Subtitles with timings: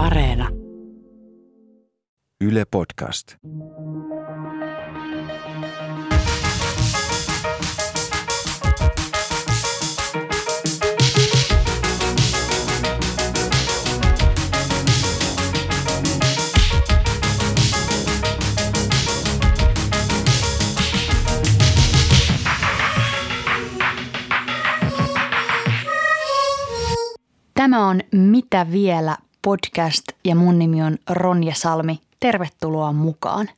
[0.00, 0.48] Areena.
[2.40, 3.36] Yle Podcast.
[27.54, 32.00] Tämä on Mitä vielä podcast ja mun nimi on Ronja Salmi.
[32.20, 33.48] Tervetuloa mukaan.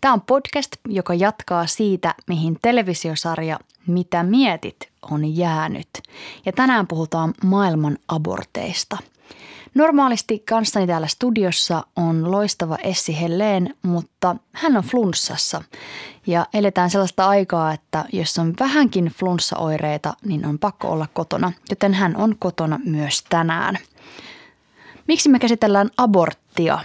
[0.00, 5.88] Tämä on podcast, joka jatkaa siitä, mihin televisiosarja Mitä mietit on jäänyt.
[6.46, 8.98] Ja tänään puhutaan maailman aborteista–
[9.74, 15.62] Normaalisti kanssani täällä studiossa on loistava Essi Helleen, mutta hän on flunssassa.
[16.26, 21.94] Ja eletään sellaista aikaa, että jos on vähänkin flunssaoireita, niin on pakko olla kotona, joten
[21.94, 23.78] hän on kotona myös tänään.
[25.08, 26.78] Miksi me käsitellään aborttia?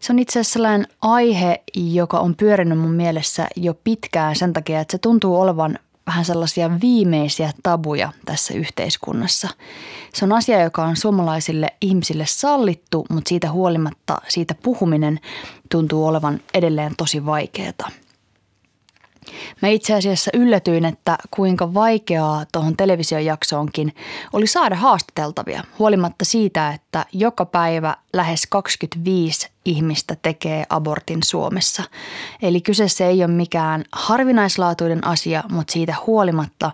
[0.00, 4.80] Se on itse asiassa sellainen aihe, joka on pyörinyt mun mielessä jo pitkään sen takia,
[4.80, 9.48] että se tuntuu olevan vähän sellaisia viimeisiä tabuja tässä yhteiskunnassa.
[10.12, 15.20] Se on asia, joka on suomalaisille ihmisille sallittu, mutta siitä huolimatta siitä puhuminen
[15.70, 17.90] tuntuu olevan edelleen tosi vaikeaa.
[19.62, 23.94] Mä itse asiassa yllätyin, että kuinka vaikeaa tuohon televisiojaksoonkin
[24.32, 31.82] oli saada haastateltavia, huolimatta siitä, että joka päivä lähes 25 ihmistä tekee abortin Suomessa.
[32.42, 36.72] Eli kyseessä ei ole mikään harvinaislaatuinen asia, mutta siitä huolimatta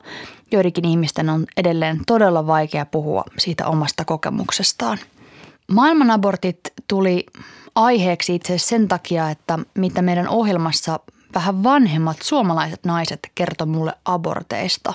[0.52, 4.98] joidenkin ihmisten on edelleen todella vaikea puhua siitä omasta kokemuksestaan.
[5.72, 7.26] Maailmanabortit tuli
[7.74, 11.00] aiheeksi itse sen takia, että mitä meidän ohjelmassa
[11.34, 14.92] vähän vanhemmat suomalaiset naiset kertoi mulle aborteista.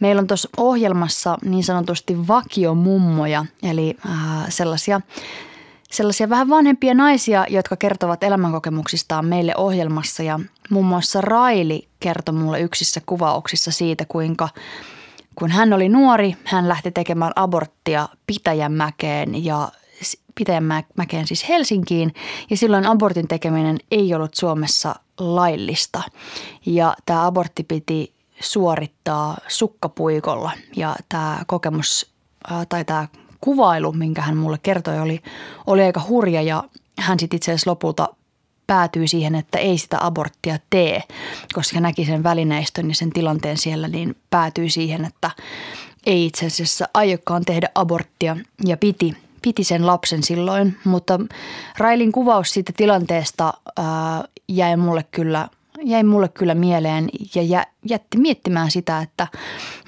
[0.00, 4.12] Meillä on tuossa ohjelmassa niin sanotusti vakiomummoja, eli äh,
[4.48, 5.00] sellaisia,
[5.90, 10.22] sellaisia vähän vanhempia naisia, jotka kertovat elämänkokemuksistaan meille ohjelmassa.
[10.22, 14.48] Ja muun muassa Raili kertoi mulle yksissä kuvauksissa siitä, kuinka
[15.34, 19.68] kun hän oli nuori, hän lähti tekemään aborttia Pitäjänmäkeen ja
[20.34, 22.14] Pitäjänmäkeen siis Helsinkiin
[22.50, 26.02] ja silloin abortin tekeminen ei ollut Suomessa laillista.
[26.66, 32.12] Ja tämä abortti piti suorittaa sukkapuikolla ja tämä kokemus
[32.68, 33.08] tai tämä
[33.40, 35.22] kuvailu, minkä hän mulle kertoi, oli,
[35.66, 36.64] oli aika hurja ja
[36.98, 38.08] hän sitten itse asiassa lopulta
[38.66, 41.02] päätyi siihen, että ei sitä aborttia tee,
[41.52, 45.30] koska näki sen välineistön ja sen tilanteen siellä, niin päätyi siihen, että
[46.06, 51.20] ei itse asiassa aiokaan tehdä aborttia ja piti piti sen lapsen silloin, mutta
[51.78, 55.48] Railin kuvaus siitä tilanteesta ää, jäi mulle kyllä
[55.82, 59.26] jäi mulle kyllä mieleen ja jätti miettimään sitä, että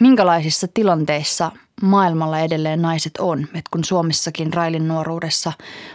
[0.01, 1.53] minkälaisissa tilanteissa
[1.83, 3.43] maailmalla edelleen naiset on.
[3.43, 5.53] että kun Suomessakin Railin nuoruudessa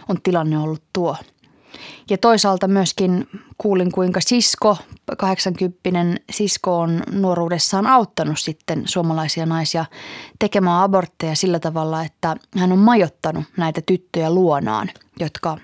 [0.08, 1.16] on tilanne ollut tuo–
[2.10, 3.28] ja toisaalta myöskin
[3.58, 4.76] kuulin, kuinka sisko,
[5.18, 9.84] 80 sisko on nuoruudessaan auttanut sitten suomalaisia naisia
[10.38, 14.90] tekemään abortteja sillä tavalla, että hän on majottanut näitä tyttöjä luonaan,
[15.20, 15.58] jotka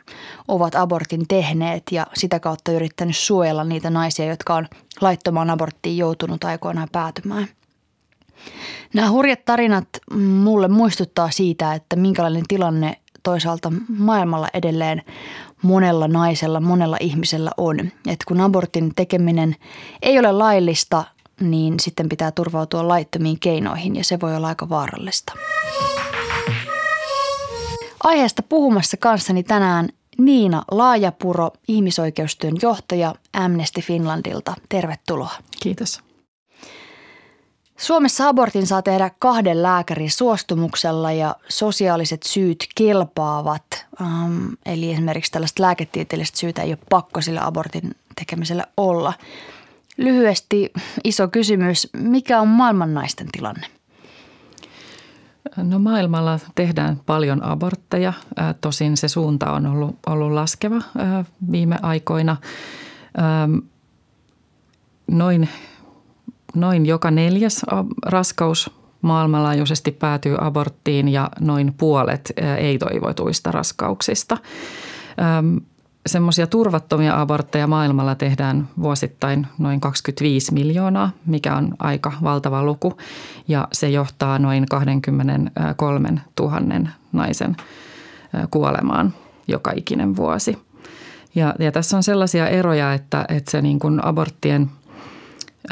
[0.48, 4.68] ovat abortin tehneet ja sitä kautta yrittänyt suojella niitä naisia, jotka on
[5.00, 7.48] laittomaan aborttiin joutunut aikoinaan päätymään.
[8.94, 15.02] Nämä hurjat tarinat mulle muistuttaa siitä, että minkälainen tilanne toisaalta maailmalla edelleen
[15.64, 17.80] monella naisella, monella ihmisellä on.
[17.80, 19.56] Että kun abortin tekeminen
[20.02, 21.04] ei ole laillista,
[21.40, 25.32] niin sitten pitää turvautua laittomiin keinoihin ja se voi olla aika vaarallista.
[28.04, 29.88] Aiheesta puhumassa kanssani tänään
[30.18, 34.54] Niina Laajapuro, ihmisoikeustyön johtaja Amnesty Finlandilta.
[34.68, 35.32] Tervetuloa.
[35.62, 36.13] Kiitos.
[37.76, 43.86] Suomessa abortin saa tehdä kahden lääkärin suostumuksella ja sosiaaliset syyt kelpaavat.
[44.00, 49.12] Um, eli esimerkiksi tällaista lääketieteellistä syytä ei ole pakko sillä abortin tekemisellä olla.
[49.96, 50.72] Lyhyesti
[51.04, 53.66] iso kysymys, mikä on maailman naisten tilanne?
[55.56, 58.12] No maailmalla tehdään paljon abortteja.
[58.60, 60.82] Tosin se suunta on ollut, ollut laskeva
[61.52, 62.36] viime aikoina.
[65.06, 65.48] Noin
[66.54, 67.62] noin joka neljäs
[68.06, 68.70] raskaus
[69.04, 74.36] maailmanlaajuisesti päätyy aborttiin ja noin puolet ei-toivotuista raskauksista.
[76.06, 82.92] Semmoisia turvattomia abortteja maailmalla tehdään vuosittain noin 25 miljoonaa, mikä on aika valtava luku.
[83.48, 86.08] Ja se johtaa noin 23
[86.40, 86.60] 000
[87.12, 87.56] naisen
[88.50, 89.14] kuolemaan
[89.48, 90.58] joka ikinen vuosi.
[91.34, 94.70] Ja, ja tässä on sellaisia eroja, että, että se niin kuin aborttien–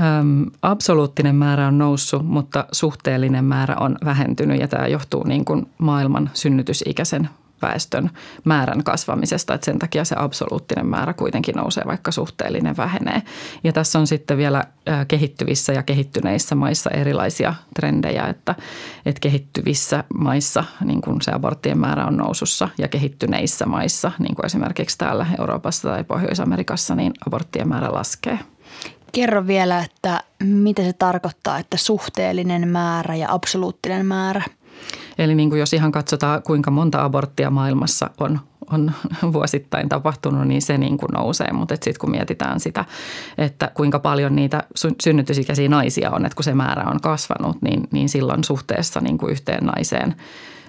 [0.00, 5.66] Öm, absoluuttinen määrä on noussut, mutta suhteellinen määrä on vähentynyt ja tämä johtuu niin kuin
[5.78, 7.28] maailman synnytysikäisen
[7.62, 8.10] väestön
[8.44, 13.22] määrän kasvamisesta, että sen takia se absoluuttinen määrä kuitenkin nousee, vaikka suhteellinen vähenee.
[13.64, 14.64] Ja tässä on sitten vielä
[15.08, 18.54] kehittyvissä ja kehittyneissä maissa erilaisia trendejä, että,
[19.06, 24.46] että kehittyvissä maissa niin kuin se aborttien määrä on nousussa ja kehittyneissä maissa, niin kuin
[24.46, 28.38] esimerkiksi täällä Euroopassa tai Pohjois-Amerikassa, niin aborttien määrä laskee.
[29.12, 34.42] Kerro vielä, että mitä se tarkoittaa, että suhteellinen määrä ja absoluuttinen määrä.
[35.18, 38.92] Eli niin kuin jos ihan katsotaan, kuinka monta aborttia maailmassa on, on
[39.32, 41.52] vuosittain tapahtunut, niin se niin kuin nousee.
[41.52, 42.84] Mutta sitten kun mietitään sitä,
[43.38, 44.62] että kuinka paljon niitä
[45.02, 49.32] synnytysikäisiä naisia on, että kun se määrä on kasvanut, niin, niin silloin suhteessa niin kuin
[49.32, 50.14] yhteen naiseen–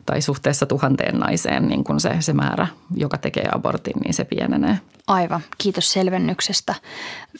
[0.05, 4.79] tai suhteessa tuhanteen naiseen niin kun se, se määrä, joka tekee abortin, niin se pienenee.
[5.07, 6.75] Aivan, kiitos selvennyksestä.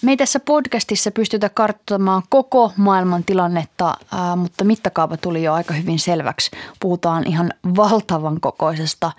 [0.02, 3.94] Me ei tässä podcastissa pystytä kartoittamaan koko maailman tilannetta,
[4.36, 6.52] mutta mittakaava tuli jo aika hyvin selväksi.
[6.80, 9.12] Puhutaan ihan valtavan kokoisesta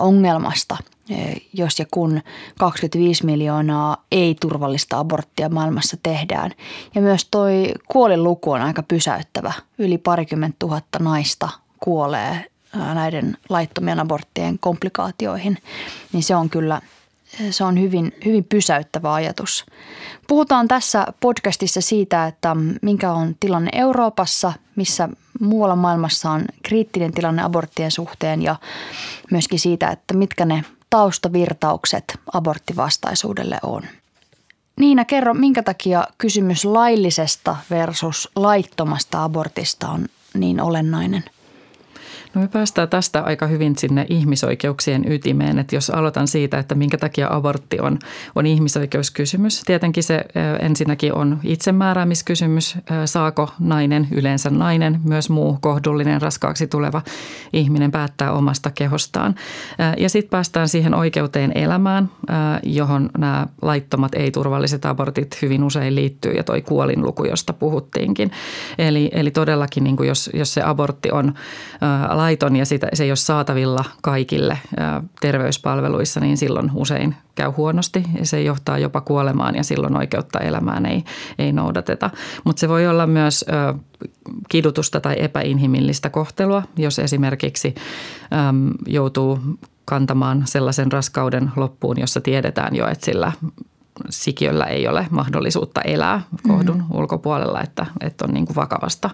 [0.00, 0.76] ongelmasta,
[1.10, 2.20] e, jos ja kun
[2.58, 6.50] 25 miljoonaa ei-turvallista aborttia maailmassa tehdään.
[6.94, 9.52] Ja myös toi kuoliluku on aika pysäyttävä.
[9.78, 11.48] Yli parikymmentä tuhatta naista
[11.80, 15.58] kuolee näiden laittomien aborttien komplikaatioihin,
[16.12, 16.80] niin se on kyllä
[17.50, 19.66] se on hyvin, hyvin pysäyttävä ajatus.
[20.28, 25.08] Puhutaan tässä podcastissa siitä, että minkä on tilanne Euroopassa, missä
[25.40, 28.56] muualla maailmassa on kriittinen tilanne aborttien suhteen ja
[29.30, 33.82] myöskin siitä, että mitkä ne taustavirtaukset aborttivastaisuudelle on.
[34.76, 41.24] Niina, kerro, minkä takia kysymys laillisesta versus laittomasta abortista on niin olennainen–
[42.34, 46.98] No me päästään tästä aika hyvin sinne ihmisoikeuksien ytimeen, että jos aloitan siitä, että minkä
[46.98, 47.98] takia abortti on,
[48.34, 49.62] on ihmisoikeuskysymys.
[49.66, 50.24] Tietenkin se
[50.60, 57.02] ensinnäkin on itsemääräämiskysymys, saako nainen, yleensä nainen, myös muu kohdullinen raskaaksi tuleva
[57.52, 59.34] ihminen päättää omasta kehostaan.
[59.98, 62.10] Ja sitten päästään siihen oikeuteen elämään,
[62.62, 68.30] johon nämä laittomat ei-turvalliset abortit hyvin usein liittyy ja toi kuolinluku, josta puhuttiinkin.
[68.78, 71.34] Eli, eli todellakin niin kuin jos, jos se abortti on
[72.18, 74.58] laiton ja sitä, se ei ole saatavilla kaikille
[75.20, 80.86] terveyspalveluissa, niin silloin usein käy huonosti ja se johtaa jopa kuolemaan ja silloin oikeutta elämään
[80.86, 81.04] ei,
[81.38, 82.10] ei noudateta.
[82.44, 83.44] Mutta se voi olla myös
[84.48, 87.74] kidutusta tai epäinhimillistä kohtelua, jos esimerkiksi
[88.86, 89.38] joutuu
[89.84, 93.32] kantamaan sellaisen raskauden loppuun, jossa tiedetään jo, että sillä
[94.10, 96.96] sikiöllä ei ole mahdollisuutta elää kohdun mm-hmm.
[96.96, 99.10] ulkopuolella, että, että on niin kuin vakavasta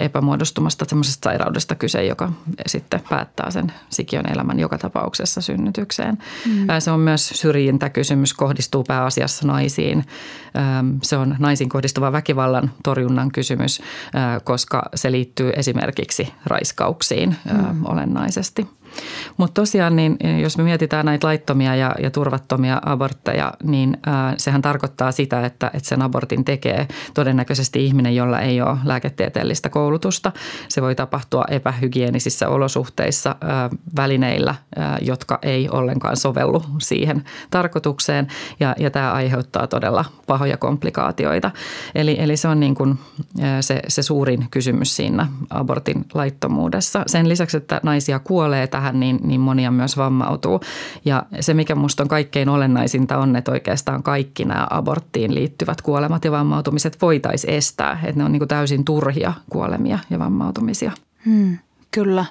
[0.00, 2.32] epämuodostumasta semmoisesta sairaudesta kyse, joka
[2.66, 6.18] sitten päättää sen sikiön elämän joka tapauksessa synnytykseen.
[6.46, 6.66] Mm.
[6.78, 10.04] Se on myös syrjintäkysymys, kohdistuu pääasiassa naisiin.
[11.02, 13.82] Se on naisiin kohdistuva väkivallan torjunnan kysymys,
[14.44, 17.86] koska se liittyy esimerkiksi raiskauksiin mm.
[17.86, 18.68] olennaisesti.
[19.36, 24.62] Mutta tosiaan, niin jos me mietitään näitä laittomia ja, ja turvattomia abortteja, niin ää, sehän
[24.62, 30.32] tarkoittaa sitä, että, että sen abortin tekee todennäköisesti ihminen, jolla ei ole lääketieteellistä koulutusta.
[30.68, 38.26] Se voi tapahtua epähygienisissä olosuhteissa ää, välineillä, ää, jotka ei ollenkaan sovellu siihen tarkoitukseen
[38.60, 41.50] ja, ja tämä aiheuttaa todella pahoja komplikaatioita.
[41.94, 42.98] Eli, eli se on niin kuin
[43.60, 47.02] se, se suurin kysymys siinä abortin laittomuudessa.
[47.06, 50.60] Sen lisäksi, että naisia kuolee tähän, niin, niin monia myös vammautuu.
[51.04, 56.24] Ja se, mikä minusta on kaikkein olennaisinta on, että oikeastaan kaikki nämä aborttiin liittyvät kuolemat
[56.24, 58.00] ja vammautumiset voitaisiin estää.
[58.04, 60.92] Että ne on niin täysin turhia kuolemia ja vammautumisia.
[61.26, 61.58] Hmm,
[61.90, 62.24] kyllä.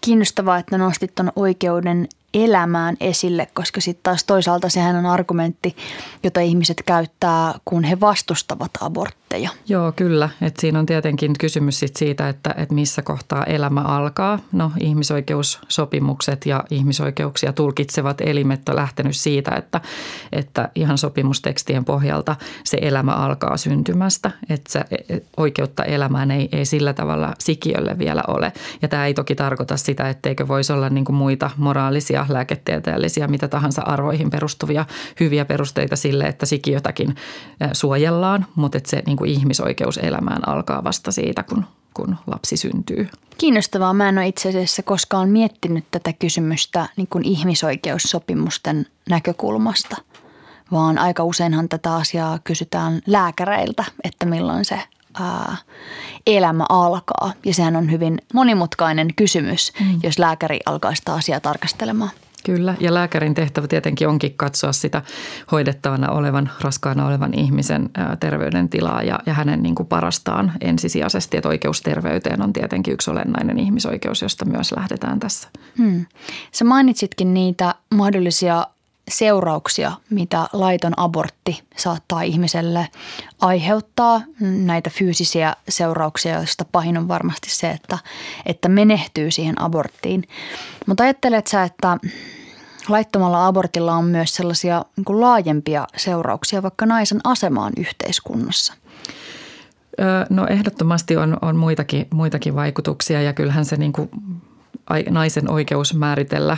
[0.00, 5.76] Kiinnostavaa, että nostit tuon oikeuden elämään esille, koska sitten taas toisaalta sehän on argumentti,
[6.22, 9.50] jota ihmiset käyttää, kun he vastustavat abortteja.
[9.68, 10.28] Joo, kyllä.
[10.42, 14.38] Et siinä on tietenkin kysymys sit siitä, että et missä kohtaa elämä alkaa.
[14.52, 19.80] No ihmisoikeussopimukset ja ihmisoikeuksia tulkitsevat elimet on lähtenyt siitä, että,
[20.32, 24.30] että ihan sopimustekstien pohjalta se elämä alkaa syntymästä.
[24.48, 24.84] Että
[25.36, 28.52] oikeutta elämään ei, ei sillä tavalla sikiölle vielä ole.
[28.82, 33.28] Ja tämä ei toki tarkoita sitä, etteikö voisi olla niin kuin muita moraalisia ja lääketieteellisiä,
[33.28, 34.86] mitä tahansa arvoihin perustuvia
[35.20, 37.14] hyviä perusteita sille, että sikiötäkin
[37.72, 43.08] suojellaan, mutta että se niin kuin ihmisoikeus elämään alkaa vasta siitä, kun, kun lapsi syntyy.
[43.38, 43.94] Kiinnostavaa.
[43.94, 49.96] Mä en ole itse asiassa koskaan miettinyt tätä kysymystä niin kuin ihmisoikeussopimusten näkökulmasta,
[50.72, 54.82] vaan aika useinhan tätä asiaa kysytään lääkäreiltä, että milloin se
[55.20, 55.56] ää,
[56.26, 57.32] elämä alkaa.
[57.44, 60.00] Ja sehän on hyvin monimutkainen kysymys, mm.
[60.02, 62.10] jos lääkäri alkaa sitä asiaa tarkastelemaan.
[62.44, 65.02] Kyllä, ja lääkärin tehtävä tietenkin onkin katsoa sitä
[65.52, 67.90] hoidettavana olevan, raskaana olevan ihmisen
[68.20, 71.36] terveydentilaa ja, ja hänen niin kuin parastaan ensisijaisesti.
[71.36, 75.48] Että oikeus terveyteen on tietenkin yksi olennainen ihmisoikeus, josta myös lähdetään tässä.
[75.78, 76.06] Hmm.
[76.52, 78.66] Sä mainitsitkin niitä mahdollisia
[79.10, 82.88] seurauksia, mitä laiton abortti saattaa ihmiselle
[83.40, 84.22] aiheuttaa.
[84.40, 87.98] Näitä fyysisiä seurauksia, joista pahin on varmasti se, että,
[88.46, 90.24] että menehtyy siihen aborttiin.
[90.86, 91.98] Mutta ajattelet sä, että
[92.88, 98.74] laittomalla abortilla on myös sellaisia niin laajempia seurauksia vaikka naisen asemaan yhteiskunnassa?
[100.30, 104.10] No ehdottomasti on, on muitakin, muitakin vaikutuksia ja kyllähän se niin kuin
[105.10, 106.56] naisen oikeus määritellä,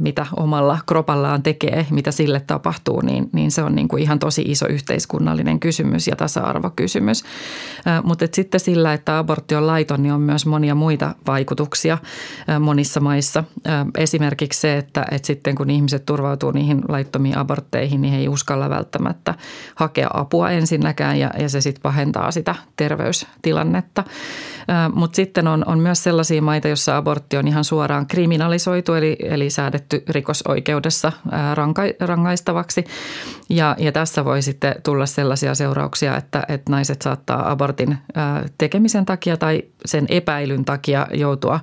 [0.00, 4.42] mitä omalla kropallaan tekee, mitä sille tapahtuu, niin, niin se on niin kuin ihan tosi
[4.42, 7.24] iso yhteiskunnallinen kysymys ja tasa-arvokysymys.
[8.02, 11.98] Mutta et sitten sillä, että abortti on laiton, niin on myös monia muita vaikutuksia
[12.60, 13.44] monissa maissa.
[13.98, 18.70] Esimerkiksi se, että, että sitten kun ihmiset turvautuu niihin laittomiin abortteihin, niin he ei uskalla
[18.70, 19.34] välttämättä
[19.74, 24.04] hakea apua ensinnäkään ja, ja se sitten pahentaa sitä terveystilannetta.
[24.94, 29.50] Mutta sitten on, on myös sellaisia maita, joissa abortti on ihan suoraan kriminalisoitu, eli, eli
[29.50, 31.12] säädetty rikosoikeudessa
[31.54, 32.84] ranka, rangaistavaksi.
[33.48, 37.98] Ja, ja tässä voi sitten tulla sellaisia seurauksia, että, että naiset saattaa abortin
[38.58, 41.60] tekemisen takia tai sen epäilyn takia joutua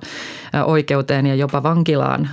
[0.64, 2.28] oikeuteen ja jopa vankilaan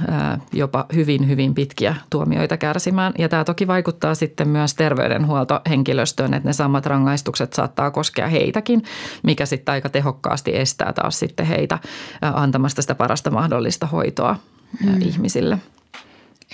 [0.53, 3.13] jopa hyvin, hyvin pitkiä tuomioita kärsimään.
[3.17, 8.83] Ja tämä toki vaikuttaa sitten myös terveydenhuoltohenkilöstöön, että ne samat rangaistukset saattaa koskea heitäkin,
[9.23, 11.79] mikä sitten aika tehokkaasti estää taas sitten heitä
[12.21, 14.35] antamasta sitä parasta mahdollista hoitoa
[14.83, 15.01] mm.
[15.01, 15.57] ihmisille.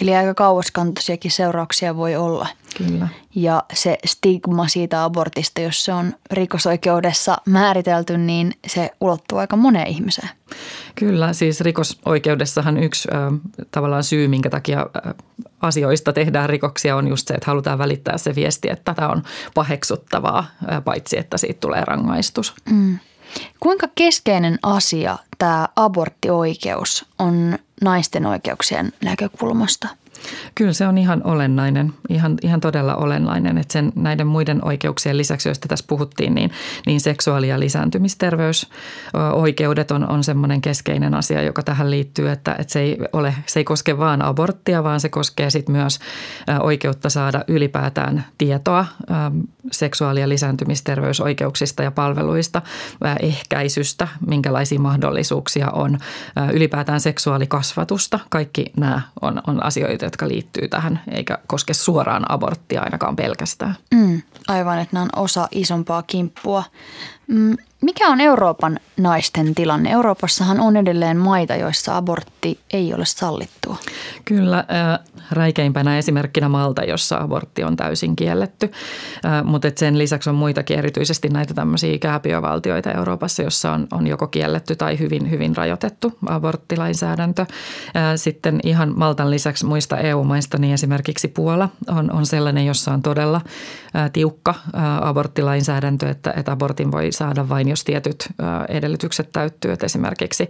[0.02, 2.48] Eli aika kauaskantoisiakin seurauksia voi olla.
[2.78, 3.08] Kyllä.
[3.36, 9.88] Ja se stigma siitä abortista, jos se on rikosoikeudessa määritelty, niin se ulottuu aika moneen
[9.88, 10.30] ihmiseen.
[10.96, 13.40] Kyllä, siis rikosoikeudessahan yksi äh,
[13.72, 15.14] tavallaan syy, minkä takia äh,
[15.62, 20.46] asioista tehdään rikoksia on just se, että halutaan välittää se viesti, että tämä on paheksuttavaa,
[20.72, 22.54] äh, paitsi että siitä tulee rangaistus.
[22.72, 23.00] Mm.
[23.60, 29.88] Kuinka keskeinen asia tämä aborttioikeus on naisten oikeuksien näkökulmasta?
[30.56, 35.50] Kyllä se on ihan olennainen, ihan, ihan todella olennainen, että sen näiden muiden oikeuksien lisäksi,
[35.50, 36.52] joista tässä puhuttiin, niin,
[36.86, 42.80] niin seksuaali- ja lisääntymisterveysoikeudet on, on semmoinen keskeinen asia, joka tähän liittyy, että, että se,
[42.80, 46.00] ei ole, se ei koske vain aborttia, vaan se koskee sit myös
[46.60, 48.86] oikeutta saada ylipäätään tietoa
[49.72, 52.62] seksuaali- ja lisääntymisterveysoikeuksista ja palveluista,
[53.22, 55.98] ehkäisystä, minkälaisia mahdollisuuksia on,
[56.54, 58.20] ylipäätään seksuaalikasvatusta.
[58.30, 63.76] Kaikki nämä on, on asioita, jotka liittyy tähän, eikä koske suoraan aborttia ainakaan pelkästään.
[63.96, 66.64] Mm, aivan, että nämä on osa isompaa kimppua.
[67.28, 69.92] Mm, mikä on Euroopan naisten tilanne?
[69.92, 73.78] Euroopassahan on edelleen maita, joissa abortti ei ole sallittua.
[74.26, 74.66] Kyllä,
[75.32, 78.72] räikeimpänä esimerkkinä Malta, jossa abortti on täysin kielletty.
[79.44, 84.76] Mutta sen lisäksi on muitakin, erityisesti näitä tämmöisiä kääpiövaltioita Euroopassa, jossa on, on joko kielletty
[84.76, 87.46] tai hyvin, hyvin rajoitettu aborttilainsäädäntö.
[88.16, 93.42] Sitten ihan Maltan lisäksi muista EU-maista, niin esimerkiksi Puola on, on sellainen, jossa on todella
[94.14, 94.56] tiukka
[95.02, 98.30] aborttilainsäädäntö, että, että abortin voi saada vain jos tietyt
[98.70, 99.72] edellytykset täyttyy.
[99.72, 100.48] Että esimerkiksi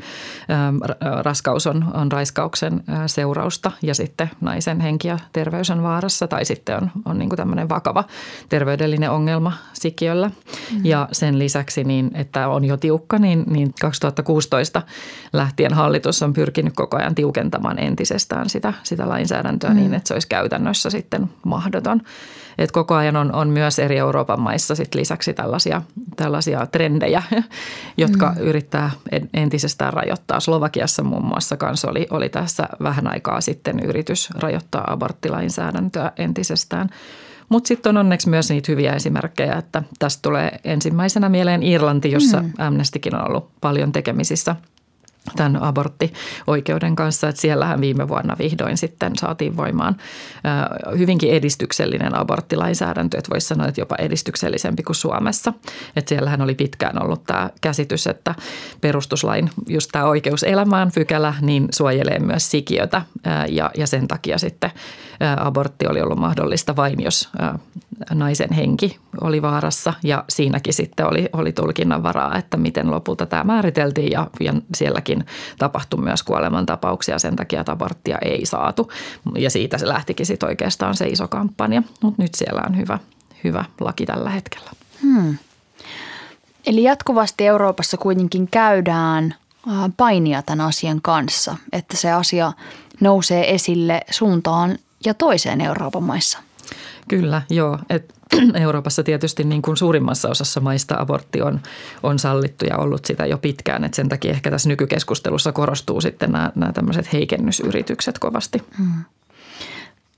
[1.21, 6.75] raskaus on, on raiskauksen seurausta ja sitten naisen henki ja terveys on vaarassa tai sitten
[6.77, 8.03] on, on niin kuin tämmöinen vakava
[8.49, 10.27] terveydellinen ongelma sikiöllä.
[10.27, 10.85] Mm-hmm.
[10.85, 14.81] Ja sen lisäksi, niin, että on jo tiukka, niin, niin 2016
[15.33, 19.81] lähtien hallitus on pyrkinyt koko ajan tiukentamaan entisestään sitä, sitä lainsäädäntöä mm-hmm.
[19.81, 22.01] niin, että se olisi käytännössä sitten mahdoton.
[22.57, 25.81] Et koko ajan on, on myös eri Euroopan maissa sit lisäksi tällaisia,
[26.15, 27.08] tällaisia trendejä,
[27.97, 28.41] jotka mm.
[28.41, 28.91] yrittää
[29.33, 30.39] entisestään rajoittaa.
[30.39, 36.89] Slovakiassa muun muassa kanssa oli, oli tässä vähän aikaa sitten yritys rajoittaa aborttilainsäädäntöä entisestään.
[37.49, 42.41] Mutta sitten on onneksi myös niitä hyviä esimerkkejä, että tästä tulee ensimmäisenä mieleen Irlanti, jossa
[42.41, 42.53] mm.
[42.57, 44.55] Amnestykin on ollut paljon tekemisissä–
[45.35, 49.95] tämän aborttioikeuden kanssa, että siellähän viime vuonna vihdoin sitten saatiin voimaan
[50.97, 55.53] hyvinkin edistyksellinen aborttilainsäädäntö, että voisi sanoa, että jopa edistyksellisempi kuin Suomessa.
[55.95, 58.35] Että siellähän oli pitkään ollut tämä käsitys, että
[58.81, 63.01] perustuslain just tämä oikeus elämään pykälä niin suojelee myös sikiötä
[63.49, 64.71] ja, sen takia sitten
[65.37, 67.29] abortti oli ollut mahdollista vain, jos
[68.13, 73.43] naisen henki oli vaarassa ja siinäkin sitten oli, oli tulkinnan varaa, että miten lopulta tämä
[73.43, 75.25] määriteltiin ja, ja sielläkin
[75.57, 78.91] tapahtui myös kuolemantapauksia sen takia, että aborttia ei saatu
[79.37, 82.99] ja siitä se lähtikin sitten oikeastaan se iso kampanja, mutta nyt siellä on hyvä,
[83.43, 84.71] hyvä laki tällä hetkellä.
[85.01, 85.37] Hmm.
[86.65, 89.35] Eli jatkuvasti Euroopassa kuitenkin käydään
[89.97, 92.53] painia tämän asian kanssa, että se asia
[92.99, 96.39] nousee esille suuntaan ja toiseen Euroopan maissa.
[97.07, 97.79] Kyllä, joo.
[97.89, 98.18] Et
[98.61, 101.59] Euroopassa tietysti niin kuin suurimmassa osassa maista abortti on,
[102.03, 103.83] on sallittu ja ollut sitä jo pitkään.
[103.83, 108.63] Et sen takia ehkä tässä nykykeskustelussa korostuu sitten nämä, nämä tämmöiset heikennysyritykset kovasti.
[108.77, 109.03] Hmm.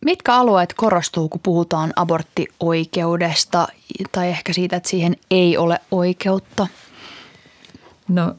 [0.05, 3.67] Mitkä alueet korostuu, kun puhutaan aborttioikeudesta
[4.11, 6.67] tai ehkä siitä, että siihen ei ole oikeutta?
[8.07, 8.35] No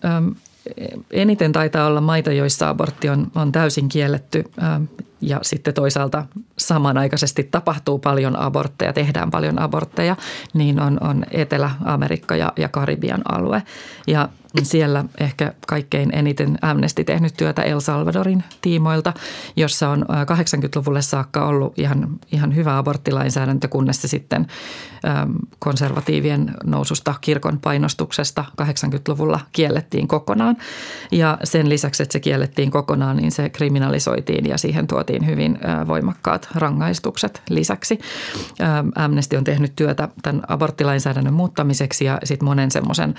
[1.10, 4.44] eniten taitaa olla maita, joissa abortti on, on täysin kielletty
[5.20, 6.26] ja sitten toisaalta
[6.58, 10.16] samanaikaisesti tapahtuu paljon abortteja, tehdään paljon abortteja,
[10.54, 13.62] niin on, on Etelä-Amerikka ja, ja Karibian alue.
[14.06, 14.28] Ja
[14.62, 19.12] siellä ehkä kaikkein eniten Amnesty tehnyt työtä El Salvadorin tiimoilta,
[19.56, 24.46] jossa on 80-luvulle saakka ollut ihan, ihan hyvä aborttilainsäädäntö, kunnes se sitten
[25.58, 30.56] konservatiivien noususta kirkon painostuksesta 80-luvulla kiellettiin kokonaan.
[31.12, 36.48] Ja sen lisäksi, että se kiellettiin kokonaan, niin se kriminalisoitiin ja siihen tuotiin hyvin voimakkaat
[36.54, 37.98] rangaistukset lisäksi.
[38.94, 43.14] Amnesty on tehnyt työtä tämän aborttilainsäädännön muuttamiseksi ja sitten monen semmoisen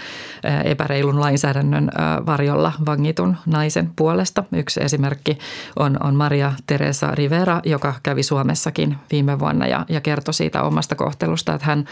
[0.64, 1.92] epäreilun lainsäädännön
[2.26, 4.44] varjolla vangitun naisen puolesta.
[4.52, 5.38] Yksi esimerkki
[5.80, 10.96] on, on Maria Teresa Rivera, joka kävi Suomessakin viime vuonna ja, ja kertoi siitä omasta
[10.96, 11.86] kohtelusta, että hän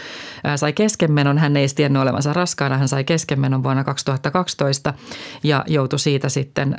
[0.56, 1.38] sai keskenmenon.
[1.38, 4.94] Hän ei tiennyt olevansa raskaana, hän sai keskenmenon vuonna 2012
[5.42, 6.76] ja joutui siitä sitten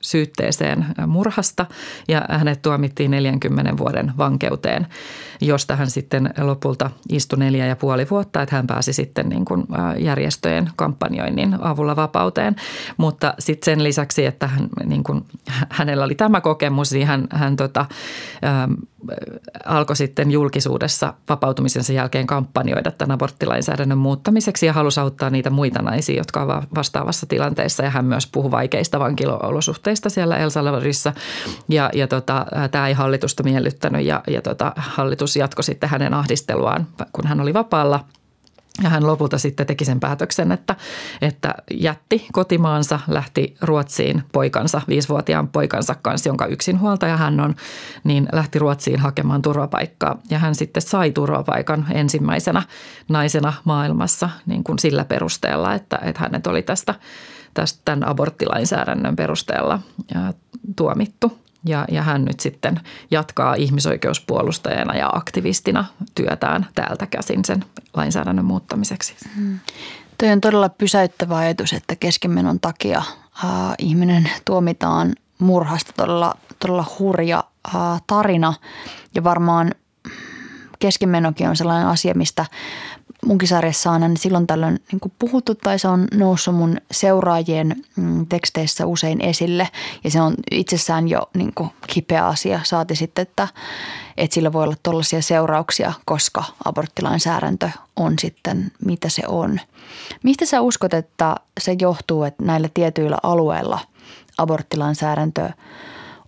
[0.00, 1.66] syytteeseen murhasta
[2.08, 4.86] ja hänet tuomittiin 40 vuoden vankeuteen,
[5.40, 9.64] josta hän sitten lopulta istui neljä ja puoli vuotta, että hän pääsi sitten niin kuin
[9.98, 12.56] järjestöjen kampanjoinnin avulla vapauteen.
[12.96, 15.24] Mutta sitten sen lisäksi, että hän, niin kuin,
[15.70, 17.86] hänellä oli tämä kokemus, niin hän, hän tota,
[19.64, 26.16] alkoi sitten julkisuudessa vapautumisensa jälkeen kampanjoida tämän aborttilainsäädännön muuttamiseksi ja halusi auttaa niitä muita naisia,
[26.16, 27.82] jotka ovat vastaavassa tilanteessa.
[27.82, 31.12] Ja hän myös puhui vaikeista vankiloolosuhteista siellä El Salvadorissa
[31.68, 36.86] ja, ja tota, tämä ei hallitusta miellyttänyt ja, ja tota, hallitus jatkoi sitten hänen ahdisteluaan,
[37.12, 38.04] kun hän oli vapaalla–
[38.82, 40.76] ja hän lopulta sitten teki sen päätöksen, että,
[41.22, 47.54] että jätti kotimaansa, lähti Ruotsiin poikansa, viisivuotiaan poikansa kanssa, jonka yksinhuoltaja hän on,
[48.04, 50.18] niin lähti Ruotsiin hakemaan turvapaikkaa.
[50.30, 52.62] Ja hän sitten sai turvapaikan ensimmäisenä
[53.08, 56.94] naisena maailmassa niin kuin sillä perusteella, että, että hänet oli tästä,
[57.54, 59.78] tästä tämän aborttilainsäädännön perusteella
[60.76, 61.38] tuomittu.
[61.64, 69.14] Ja, ja hän nyt sitten jatkaa ihmisoikeuspuolustajana ja aktivistina työtään täältä käsin sen lainsäädännön muuttamiseksi.
[69.36, 69.58] Hmm.
[70.18, 73.44] Tuo on todella pysäyttävä ajatus, että keskenmenon takia äh,
[73.78, 77.44] ihminen tuomitaan murhasta todella, todella hurja
[77.74, 78.54] äh, tarina.
[79.14, 79.74] Ja varmaan
[80.78, 82.46] keskenmenokin on sellainen asia, mistä
[83.26, 88.86] munkin sarjassa on silloin tällöin niin puhuttu tai se on noussut mun seuraajien mm, teksteissä
[88.86, 89.68] usein esille.
[90.04, 92.60] Ja se on itsessään jo niin kuin kipeä asia.
[92.64, 93.48] Saati sitten, että,
[94.16, 99.60] että sillä voi olla tuollaisia seurauksia, koska aborttilainsäädäntö on sitten mitä se on.
[100.22, 103.80] Mistä sä uskot, että se johtuu, että näillä tietyillä alueilla
[104.38, 105.50] aborttilainsäädäntö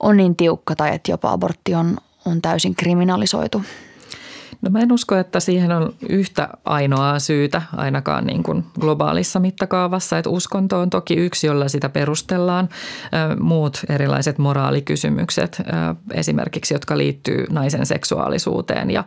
[0.00, 3.62] on niin tiukka tai että jopa abortti on, on täysin kriminalisoitu?
[4.62, 10.18] No mä en usko, että siihen on yhtä ainoaa syytä ainakaan niin kuin globaalissa mittakaavassa.
[10.18, 12.68] Että uskonto on toki yksi, jolla sitä perustellaan.
[13.40, 15.62] Muut erilaiset moraalikysymykset
[16.14, 19.04] esimerkiksi, jotka liittyy naisen seksuaalisuuteen ja,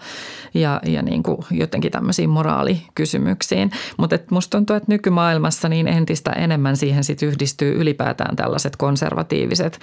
[0.53, 3.71] ja, ja niin kuin jotenkin tämmöisiin moraalikysymyksiin.
[3.97, 9.79] Mutta musta tuntuu, että nykymaailmassa niin entistä enemmän siihen sit yhdistyy ylipäätään tällaiset konservatiiviset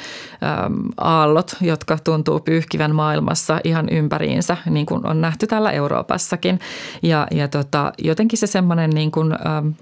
[0.97, 6.61] aallot, jotka tuntuu pyyhkivän maailmassa ihan ympäriinsä, niin kuin on nähty täällä Euroopassakin.
[7.03, 9.37] Ja, ja tota, jotenkin se semmoinen niin kuin, ä,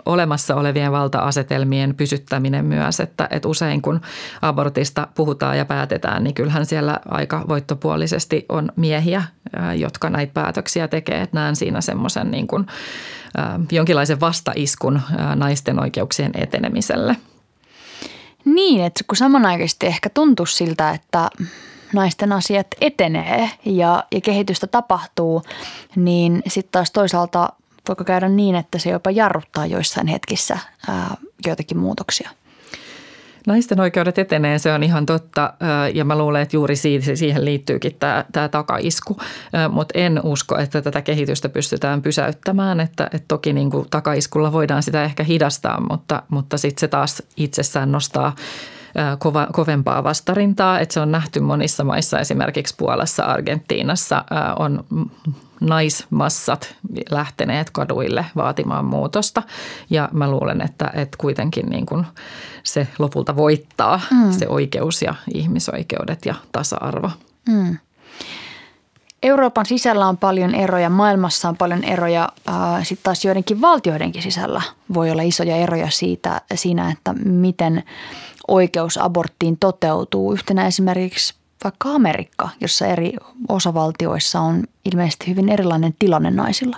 [0.07, 4.01] olemassa olevien valta-asetelmien pysyttäminen myös, että, että usein kun
[4.43, 9.23] abortista puhutaan ja päätetään, niin kyllähän siellä aika voittopuolisesti on miehiä,
[9.57, 11.21] ä, jotka näitä päätöksiä tekee.
[11.21, 12.67] Että näen siinä semmoisen niin kuin,
[13.39, 17.17] ä, jonkinlaisen vastaiskun ä, naisten oikeuksien etenemiselle.
[18.45, 21.31] Niin, että kun samanaikaisesti ehkä tuntuu siltä, että
[21.93, 25.43] naisten asiat etenee ja, ja kehitystä tapahtuu,
[25.97, 27.49] niin sitten taas toisaalta
[27.89, 32.31] voiko käydä niin, että se jopa jarruttaa joissain hetkissä ää, joitakin muutoksia?
[33.47, 35.55] Naisten oikeudet etenee, se on ihan totta
[35.95, 36.77] ja mä luulen, että juuri
[37.15, 39.17] siihen liittyykin tämä, tämä takaisku,
[39.71, 44.83] mutta en usko, että tätä kehitystä pystytään pysäyttämään, että, että toki niin kuin takaiskulla voidaan
[44.83, 48.37] sitä ehkä hidastaa, mutta, mutta sitten se taas itsessään nostaa
[49.19, 54.25] kova, kovempaa vastarintaa, että se on nähty monissa maissa, esimerkiksi Puolassa, Argentiinassa
[54.59, 54.85] on
[55.61, 56.75] naismassat
[57.11, 59.43] lähteneet kaduille vaatimaan muutosta.
[59.91, 62.07] Ja mä luulen, että, että kuitenkin niin kuin
[62.63, 64.33] se lopulta voittaa mm.
[64.33, 67.11] se oikeus ja ihmisoikeudet ja tasa-arvo.
[67.49, 67.77] Mm.
[69.23, 72.29] Euroopan sisällä on paljon eroja, maailmassa on paljon eroja.
[72.83, 74.63] Sitten taas joidenkin valtioidenkin sisällä
[74.95, 77.83] voi olla isoja eroja siitä, siinä, että miten
[78.49, 80.33] oikeus aborttiin toteutuu.
[80.33, 81.35] Yhtenä esimerkiksi
[81.65, 83.13] vaikka Amerikka, jossa eri
[83.49, 86.77] osavaltioissa on ilmeisesti hyvin erilainen tilanne naisilla.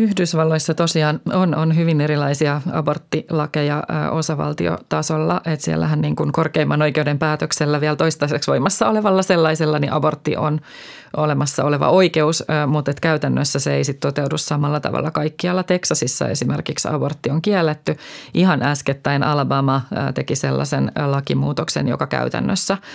[0.00, 5.40] Yhdysvalloissa tosiaan on, on hyvin erilaisia aborttilakeja osavaltiotasolla.
[5.44, 10.60] Että siellähän niin kuin korkeimman oikeuden päätöksellä vielä toistaiseksi voimassa olevalla sellaisella, niin abortti on
[11.16, 15.62] olemassa oleva oikeus, mutta että käytännössä se ei sitten toteudu samalla tavalla kaikkialla.
[15.62, 17.96] Teksasissa esimerkiksi abortti on kielletty.
[18.34, 19.82] Ihan äskettäin Alabama
[20.14, 22.78] teki sellaisen lakimuutoksen, joka käytännössä–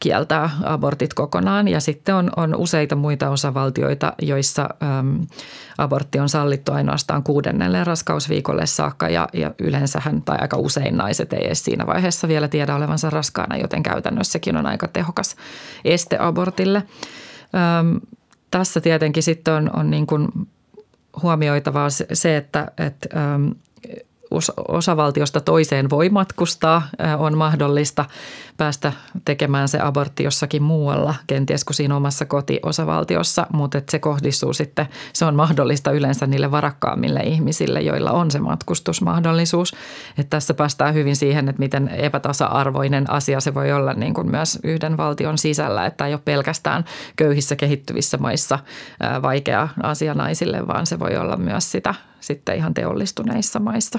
[0.00, 1.68] kieltää abortit kokonaan.
[1.68, 5.26] Ja sitten on, on useita muita osavaltioita, joissa äm,
[5.78, 11.46] abortti on sallittu ainoastaan kuudennelle raskausviikolle saakka ja, ja yleensähän tai aika usein naiset ei
[11.46, 15.36] edes siinä vaiheessa vielä tiedä olevansa raskaana, joten käytännössäkin on aika tehokas
[15.84, 16.82] este abortille.
[17.78, 18.00] Äm,
[18.50, 20.28] tässä tietenkin sitten on, on niin kuin
[21.22, 23.54] huomioitavaa se, että, että äm,
[24.68, 26.82] osavaltiosta toiseen voi matkustaa,
[27.18, 28.04] on mahdollista
[28.56, 28.92] päästä
[29.24, 34.88] tekemään se abortti jossakin muualla, kenties kuin siinä omassa kotiosavaltiossa, mutta että se kohdistuu sitten,
[35.12, 39.72] se on mahdollista yleensä niille varakkaammille ihmisille, joilla on se matkustusmahdollisuus.
[40.18, 44.58] Että tässä päästään hyvin siihen, että miten epätasa-arvoinen asia se voi olla niin kuin myös
[44.64, 46.84] yhden valtion sisällä, että ei ole pelkästään
[47.16, 48.58] köyhissä kehittyvissä maissa
[49.22, 53.98] vaikea asia naisille, vaan se voi olla myös sitä sitten ihan teollistuneissa maissa.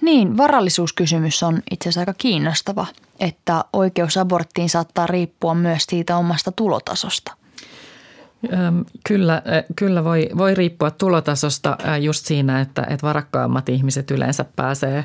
[0.00, 2.86] Niin, varallisuuskysymys on itse asiassa aika kiinnostava,
[3.20, 7.32] että oikeus aborttiin saattaa riippua myös siitä omasta tulotasosta.
[9.06, 9.42] Kyllä,
[9.76, 15.04] kyllä voi, voi riippua tulotasosta just siinä, että, että varakkaammat ihmiset yleensä pääsee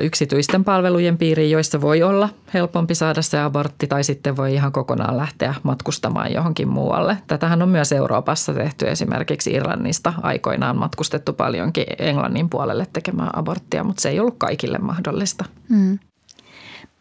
[0.00, 5.16] yksityisten palvelujen piiriin, joissa voi olla helpompi saada se abortti tai sitten voi ihan kokonaan
[5.16, 7.18] lähteä matkustamaan johonkin muualle.
[7.26, 14.00] Tätähän on myös Euroopassa tehty esimerkiksi Irlannista aikoinaan matkustettu paljonkin Englannin puolelle tekemään aborttia, mutta
[14.00, 15.44] se ei ollut kaikille mahdollista.
[15.68, 15.98] Hmm.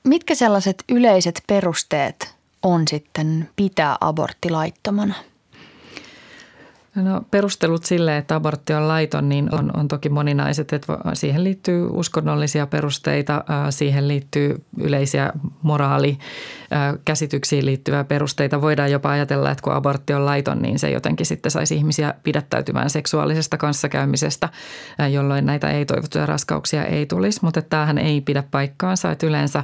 [0.03, 5.13] Mitkä sellaiset yleiset perusteet on sitten pitää abortti laittomana?
[6.95, 10.73] No, perustelut sille, että abortti on laiton, niin on, on toki moninaiset.
[10.73, 18.61] Että siihen liittyy uskonnollisia perusteita, siihen liittyy yleisiä moraalikäsityksiin liittyviä perusteita.
[18.61, 22.89] Voidaan jopa ajatella, että kun abortti on laiton, niin se jotenkin sitten saisi ihmisiä pidättäytymään
[22.89, 24.49] seksuaalisesta kanssakäymisestä,
[25.11, 27.39] jolloin näitä ei-toivottuja raskauksia ei tulisi.
[27.43, 29.63] Mutta tämähän ei pidä paikkaansa, että yleensä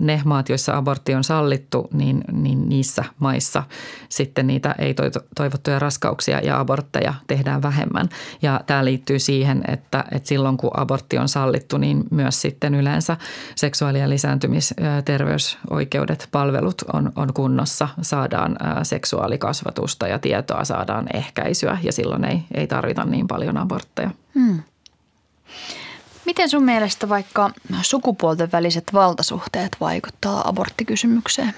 [0.00, 3.62] ne maat, joissa abortti on sallittu, niin, niin niissä maissa
[4.08, 8.08] sitten niitä ei-toivottuja raskauksia raskauksia ja abortteja tehdään vähemmän.
[8.42, 13.16] Ja tämä liittyy siihen, että, että silloin kun abortti on sallittu, niin myös sitten yleensä
[13.56, 17.88] seksuaali- ja lisääntymisterveysoikeudet, palvelut on, on kunnossa.
[18.02, 24.10] Saadaan seksuaalikasvatusta ja tietoa, saadaan ehkäisyä ja silloin ei, ei tarvita niin paljon abortteja.
[24.34, 24.62] Hmm.
[26.26, 27.50] Miten sun mielestä vaikka
[27.82, 31.54] sukupuolten väliset valtasuhteet vaikuttaa aborttikysymykseen?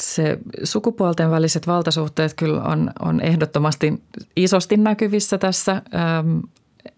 [0.00, 4.02] Se sukupuolten väliset valtasuhteet kyllä on, on ehdottomasti
[4.36, 5.72] isosti näkyvissä tässä.
[5.94, 6.38] Ähm,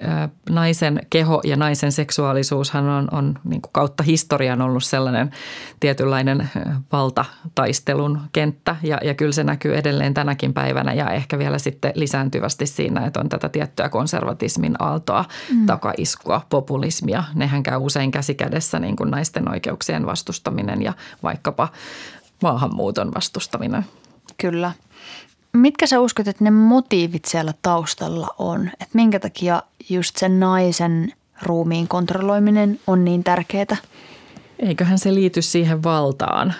[0.04, 5.30] äh, naisen keho ja naisen seksuaalisuushan on, on niin kuin kautta historian ollut sellainen
[5.80, 6.50] tietynlainen äh,
[6.92, 12.66] valtataistelun kenttä ja, ja kyllä se näkyy edelleen tänäkin päivänä ja ehkä vielä sitten lisääntyvästi
[12.66, 15.66] siinä, että on tätä tiettyä konservatismin aaltoa, mm.
[15.66, 17.24] takaiskua, populismia.
[17.34, 21.68] Nehän käy usein käsikädessä niin kuin naisten oikeuksien vastustaminen ja vaikkapa
[22.42, 23.84] maahanmuuton vastustaminen.
[24.36, 24.72] Kyllä.
[25.52, 28.66] Mitkä sä uskot, että ne motiivit siellä taustalla on?
[28.66, 33.76] Että minkä takia just sen naisen ruumiin kontrolloiminen on niin tärkeää?
[34.58, 36.54] Eiköhän se liity siihen valtaan.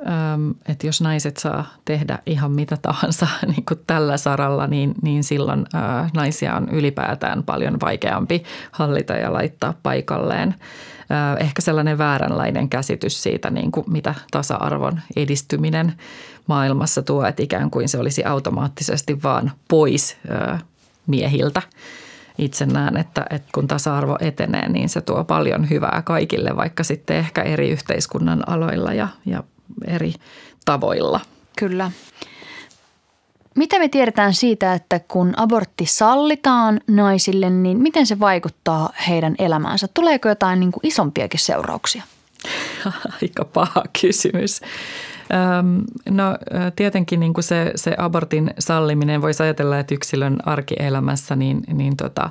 [0.00, 5.24] Öm, että jos naiset saa tehdä ihan mitä tahansa niin kuin tällä saralla, niin, niin
[5.24, 10.54] silloin ö, naisia on ylipäätään paljon vaikeampi hallita ja laittaa paikalleen
[11.40, 15.92] ehkä sellainen vääränlainen käsitys siitä, niin kuin mitä tasa-arvon edistyminen
[16.46, 20.16] maailmassa tuo, että ikään kuin se olisi automaattisesti vaan pois
[21.06, 21.62] miehiltä.
[22.38, 27.16] Itse näen, että, että kun tasa-arvo etenee, niin se tuo paljon hyvää kaikille, vaikka sitten
[27.16, 29.44] ehkä eri yhteiskunnan aloilla ja, ja
[29.86, 30.14] eri
[30.64, 31.20] tavoilla.
[31.58, 31.90] Kyllä.
[33.56, 39.88] Mitä me tiedetään siitä, että kun abortti sallitaan naisille, niin miten se vaikuttaa heidän elämäänsä?
[39.94, 42.02] Tuleeko jotain niin kuin isompiakin seurauksia?
[43.22, 44.60] Aika paha kysymys.
[46.10, 46.24] No
[46.76, 52.30] tietenkin niin kuin se, se abortin salliminen, voisi ajatella, että yksilön arkielämässä, niin, niin, tota,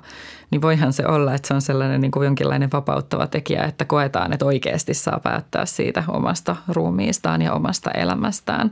[0.52, 4.34] niin voihan se olla, että se on sellainen niin kuin jonkinlainen vapauttava tekijä, että koetaan,
[4.34, 8.72] että oikeasti saa päättää siitä omasta ruumiistaan ja omasta elämästään.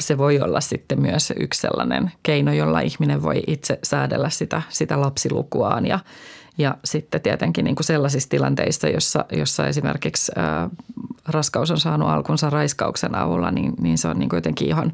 [0.00, 5.00] Se voi olla sitten myös yksi sellainen keino, jolla ihminen voi itse säädellä sitä, sitä
[5.00, 5.98] lapsilukuaan ja,
[6.58, 10.70] ja sitten tietenkin niin kuin sellaisissa tilanteissa, jossa, jossa esimerkiksi ää,
[11.28, 14.92] raskaus on saanut alkunsa raiskauksen avulla, niin, niin se on niin kuin jotenkin ihan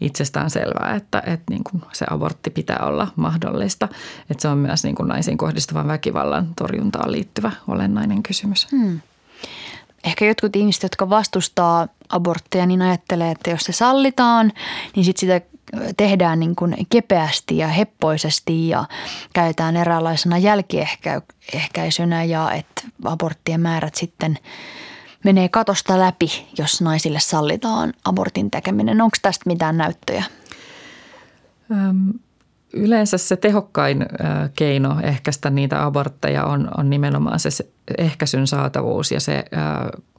[0.00, 3.88] itsestään selvää, että, että niin kuin se abortti pitää olla mahdollista.
[4.30, 8.66] Että se on myös niin kuin naisiin kohdistuvan väkivallan torjuntaan liittyvä olennainen kysymys.
[8.70, 9.00] Hmm.
[10.04, 14.52] Ehkä jotkut ihmiset, jotka vastustaa abortteja, niin ajattelee, että jos se sallitaan,
[14.96, 15.40] niin sitten sitä
[15.96, 18.84] tehdään niin kuin kepeästi ja heppoisesti ja
[19.32, 24.38] käytetään eräänlaisena jälkiehkäisynä ja että aborttien määrät sitten
[25.24, 29.00] menee katosta läpi, jos naisille sallitaan abortin tekeminen.
[29.00, 30.24] Onko tästä mitään näyttöjä?
[32.72, 34.06] Yleensä se tehokkain
[34.56, 37.48] keino ehkäistä niitä abortteja on, on nimenomaan se
[37.98, 39.44] ehkäisyn saatavuus ja se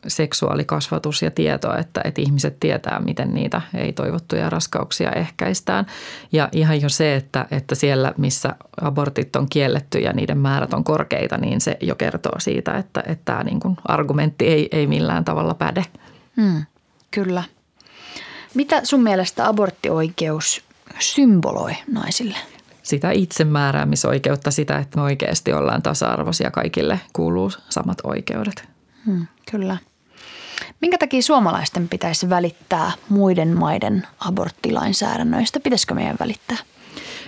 [0.07, 5.85] seksuaalikasvatus ja tieto, että, että ihmiset tietää, miten niitä ei-toivottuja raskauksia ehkäistään.
[6.31, 10.83] Ja ihan jo se, että, että siellä, missä abortit on kielletty ja niiden määrät on
[10.83, 15.25] korkeita, niin se jo kertoo siitä, että, että tämä niin kuin argumentti ei, ei millään
[15.25, 15.85] tavalla päde.
[16.41, 16.65] Hmm,
[17.11, 17.43] kyllä.
[18.53, 22.37] Mitä sun mielestä aborttioikeus symboloi naisille?
[22.83, 28.69] Sitä itsemääräämisoikeutta, sitä, että me oikeasti ollaan tasa-arvoisia, kaikille kuuluu samat oikeudet.
[29.05, 29.77] Hmm, kyllä.
[30.81, 35.59] Minkä takia suomalaisten pitäisi välittää muiden maiden aborttilainsäädännöistä?
[35.59, 36.57] Pitäisikö meidän välittää?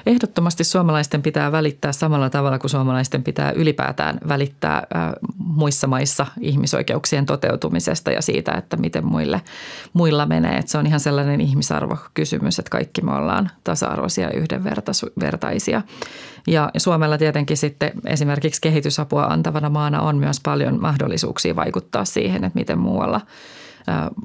[0.06, 4.88] Ehdottomasti suomalaisten pitää välittää samalla tavalla kuin suomalaisten pitää ylipäätään välittää
[5.38, 9.42] muissa maissa ihmisoikeuksien toteutumisesta ja siitä, että miten muille,
[9.94, 10.58] muilla menee.
[10.58, 15.82] Että se on ihan sellainen ihmisarvokysymys, että kaikki me ollaan tasa-arvoisia ja yhdenvertaisia.
[16.48, 22.60] Ja Suomella tietenkin sitten esimerkiksi kehitysapua antavana maana on myös paljon mahdollisuuksia vaikuttaa siihen, että
[22.60, 23.22] miten muualla–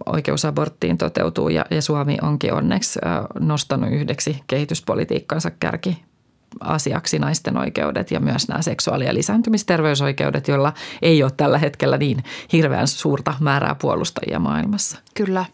[0.06, 2.98] oikeusaborttiin toteutuu ja, ja Suomi onkin onneksi
[3.40, 6.02] nostanut yhdeksi kehityspolitiikkansa kärki
[6.60, 12.24] asiaksi naisten oikeudet ja myös nämä seksuaali- ja lisääntymisterveysoikeudet, joilla ei ole tällä hetkellä niin
[12.52, 14.98] hirveän suurta määrää puolustajia maailmassa.
[15.14, 15.44] Kyllä.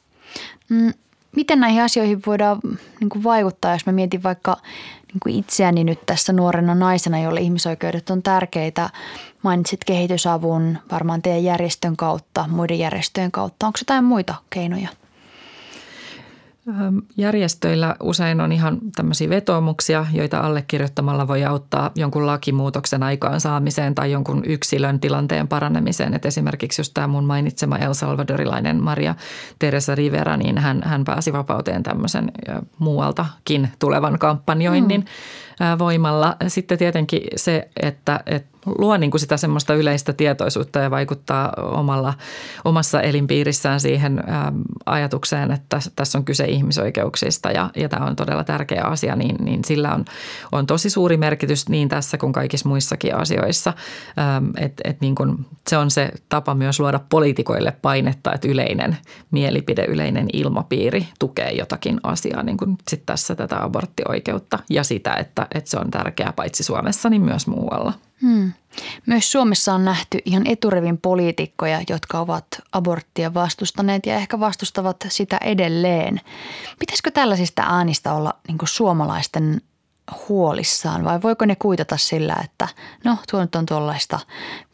[0.68, 0.92] Mm,
[1.36, 2.60] miten näihin asioihin voidaan
[3.00, 4.56] niin kuin vaikuttaa, jos mä mietin vaikka
[5.14, 8.90] niin kuin itseäni nyt tässä nuorena naisena, jolle ihmisoikeudet on tärkeitä.
[9.42, 13.66] Mainitsit kehitysavun varmaan teidän järjestön kautta, muiden järjestöjen kautta.
[13.66, 14.88] Onko jotain muita keinoja?
[17.16, 24.42] Järjestöillä usein on ihan tämmöisiä vetoomuksia, joita allekirjoittamalla voi auttaa jonkun lakimuutoksen aikaansaamiseen tai jonkun
[24.46, 26.14] yksilön tilanteen paranemiseen.
[26.14, 29.14] Et esimerkiksi just tämä mun mainitsema El Salvadorilainen Maria
[29.58, 32.32] Teresa Rivera, niin hän, hän pääsi vapauteen tämmöisen
[32.78, 35.06] muualtakin tulevan kampanjoinnin mm.
[35.78, 36.36] Voimalla.
[36.48, 42.14] Sitten tietenkin se, että, että luo niin kuin sitä semmoista yleistä tietoisuutta ja vaikuttaa omalla,
[42.64, 44.24] omassa elinpiirissään siihen
[44.86, 49.64] ajatukseen, että tässä on kyse ihmisoikeuksista ja, ja tämä on todella tärkeä asia, niin, niin
[49.64, 50.04] sillä on,
[50.52, 53.72] on tosi suuri merkitys niin tässä kuin kaikissa muissakin asioissa.
[54.56, 58.96] Että et niin kuin, se on se tapa myös luoda poliitikoille painetta, että yleinen
[59.30, 65.43] mielipide, yleinen ilmapiiri tukee jotakin asiaa, niin kuin sit tässä tätä aborttioikeutta ja sitä, että,
[65.54, 67.92] että se on tärkeää paitsi Suomessa, niin myös muualla.
[68.22, 68.52] Hmm.
[69.06, 75.38] Myös Suomessa on nähty ihan eturivin poliitikkoja, jotka ovat aborttia vastustaneet ja ehkä vastustavat sitä
[75.40, 76.20] edelleen.
[76.78, 79.60] Pitäisikö tällaisista äänistä olla niin suomalaisten
[80.28, 82.68] huolissaan vai voiko ne kuitata sillä, että
[83.04, 84.18] no tuo nyt on tuollaista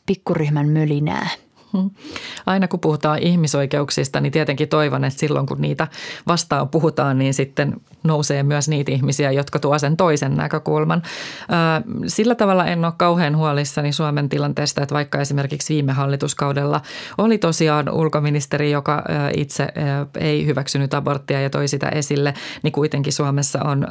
[0.07, 1.29] pikkuryhmän mölinää–
[2.47, 5.89] Aina kun puhutaan ihmisoikeuksista, niin tietenkin toivon, että silloin kun niitä
[6.27, 11.03] vastaan puhutaan, niin sitten nousee myös niitä ihmisiä, jotka tuo sen toisen näkökulman.
[12.07, 16.81] Sillä tavalla en ole kauhean huolissani Suomen tilanteesta, että vaikka esimerkiksi viime hallituskaudella
[17.19, 19.03] oli tosiaan ulkoministeri, joka
[19.37, 19.69] itse
[20.21, 23.87] ei hyväksynyt aborttia ja toi sitä esille, niin kuitenkin Suomessa on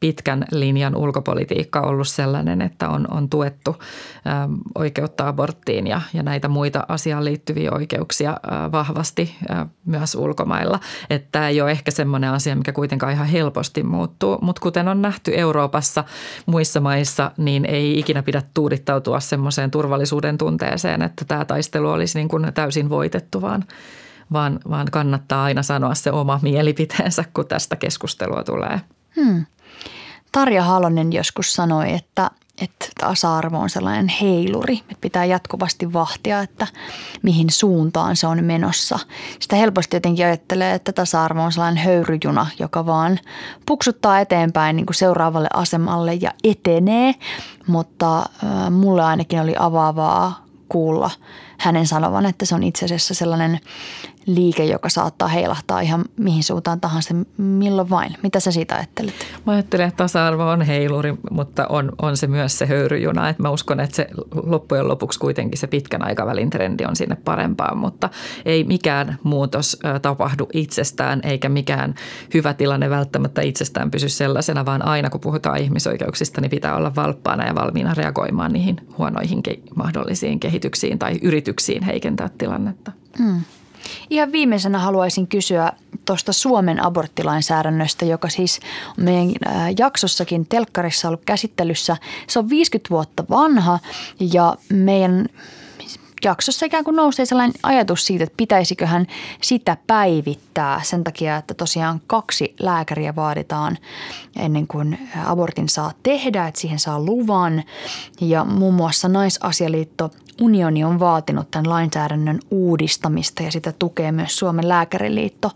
[0.00, 6.48] pitkän linjan ulkopolitiikka ollut sellainen, että on, on tuettu ä, oikeutta aborttiin ja, ja näitä
[6.48, 10.80] muita asiaan liittyviä oikeuksia ä, vahvasti ä, myös ulkomailla.
[11.10, 15.02] Että tämä ei ole ehkä semmoinen asia, mikä kuitenkaan ihan helposti muuttuu, mutta kuten on
[15.02, 16.04] nähty Euroopassa
[16.46, 22.28] muissa maissa, niin ei ikinä pidä tuudittautua semmoiseen turvallisuuden tunteeseen, että tämä taistelu olisi niin
[22.28, 23.64] kuin täysin voitettu, vaan
[24.32, 28.80] vaan, vaan kannattaa aina sanoa se oma mielipiteensä, kun tästä keskustelua tulee.
[29.16, 29.46] Hmm.
[30.32, 36.66] Tarja Halonen joskus sanoi, että että tasa-arvo on sellainen heiluri, että pitää jatkuvasti vahtia, että
[37.22, 38.98] mihin suuntaan se on menossa.
[39.40, 43.18] Sitä helposti jotenkin ajattelee, että tasa-arvo on sellainen höyryjuna, joka vaan
[43.66, 47.14] puksuttaa eteenpäin niin kuin seuraavalle asemalle ja etenee,
[47.66, 48.24] mutta
[48.70, 51.10] mulle ainakin oli avaavaa kuulla
[51.58, 53.60] hänen sanovan, että se on itse asiassa sellainen
[54.26, 58.16] liike, joka saattaa heilahtaa ihan mihin suuntaan tahansa, milloin vain.
[58.22, 59.14] Mitä sä siitä ajattelet?
[59.46, 63.28] Mä ajattelen, että tasa-arvo on heiluri, mutta on, on se myös se höyryjuna.
[63.28, 64.06] Että mä uskon, että se
[64.42, 68.08] loppujen lopuksi kuitenkin se pitkän aikavälin trendi on sinne parempaan, mutta
[68.44, 71.94] ei mikään muutos tapahdu itsestään eikä mikään
[72.34, 77.46] hyvä tilanne välttämättä itsestään pysy sellaisena, vaan aina kun puhutaan ihmisoikeuksista, niin pitää olla valppaana
[77.46, 79.42] ja valmiina reagoimaan niihin huonoihin
[79.74, 82.92] mahdollisiin kehityksiin tai yrityksiin heikentää tilannetta.
[83.18, 83.40] Hmm.
[84.10, 85.72] Ihan viimeisenä haluaisin kysyä
[86.04, 88.60] tuosta Suomen aborttilainsäädännöstä, joka siis
[88.98, 89.34] on meidän
[89.78, 91.96] jaksossakin telkkarissa ollut käsittelyssä.
[92.28, 93.78] Se on 50 vuotta vanha
[94.32, 95.26] ja meidän
[96.24, 99.06] jaksossa ikään kuin nousee sellainen ajatus siitä, että pitäisiköhän
[99.42, 103.78] sitä päivittää sen takia, että tosiaan kaksi lääkäriä vaaditaan
[104.36, 107.62] ennen kuin abortin saa tehdä, että siihen saa luvan.
[108.20, 114.68] Ja muun muassa naisasialiitto unioni on vaatinut tämän lainsäädännön uudistamista ja sitä tukee myös Suomen
[114.68, 115.50] lääkäriliitto.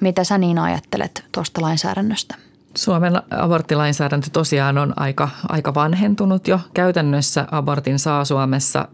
[0.00, 2.47] Mitä sä niin ajattelet tuosta lainsäädännöstä?
[2.78, 6.60] Suomen aborttilainsäädäntö tosiaan on aika, aika vanhentunut jo.
[6.74, 8.88] Käytännössä abortin saa Suomessa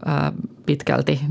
[0.65, 1.21] pitkälti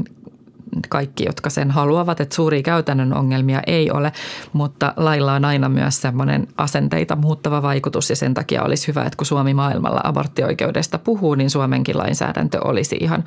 [0.89, 4.13] kaikki, jotka sen haluavat, että suuria käytännön ongelmia ei ole,
[4.53, 9.17] mutta lailla on aina myös semmoinen asenteita muuttava vaikutus ja sen takia olisi hyvä, että
[9.17, 13.25] kun Suomi maailmalla aborttioikeudesta puhuu, niin Suomenkin lainsäädäntö olisi ihan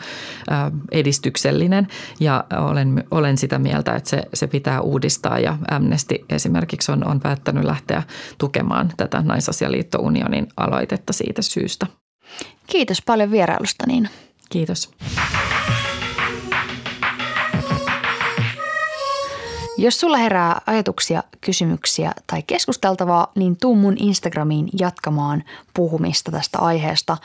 [0.92, 1.88] edistyksellinen
[2.20, 7.20] ja olen, olen sitä mieltä, että se, se pitää uudistaa ja Amnesty esimerkiksi on, on
[7.20, 8.04] päättänyt lähteä
[8.38, 11.88] tukemaan tätä Naisasialiitto-unionin aloitetta siitä syystä.
[12.68, 14.10] Kiitos paljon vierailusta Niina.
[14.50, 14.92] Kiitos.
[19.80, 27.18] Jos sulla herää ajatuksia, kysymyksiä tai keskusteltavaa, niin tuu mun Instagramiin jatkamaan puhumista tästä aiheesta.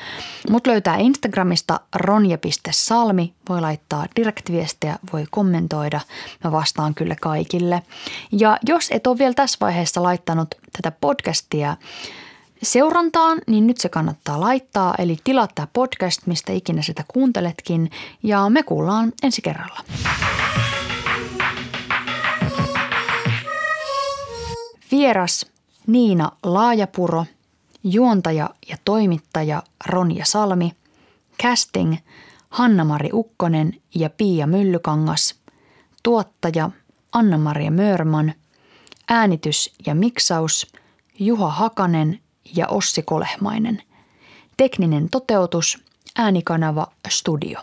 [0.50, 6.00] Mut löytää Instagramista ronja.salmi, voi laittaa direktviestejä, voi kommentoida,
[6.44, 7.82] mä vastaan kyllä kaikille.
[8.32, 11.76] Ja jos et ole vielä tässä vaiheessa laittanut tätä podcastia
[12.62, 17.90] seurantaan, niin nyt se kannattaa laittaa, eli tilaa tämä podcast, mistä ikinä sitä kuunteletkin,
[18.22, 19.80] ja me kuullaan ensi kerralla.
[24.92, 25.46] Vieras
[25.86, 27.26] Niina Laajapuro,
[27.84, 30.72] juontaja ja toimittaja Ronja Salmi,
[31.42, 31.96] casting
[32.50, 35.34] Hanna-Mari Ukkonen ja Pia Myllykangas,
[36.02, 36.70] tuottaja
[37.12, 38.34] Anna-Maria Mörman,
[39.08, 40.72] äänitys ja miksaus
[41.18, 42.20] Juha Hakanen
[42.56, 43.82] ja Ossi Kolehmainen,
[44.56, 45.84] tekninen toteutus
[46.16, 47.60] äänikanava Studio.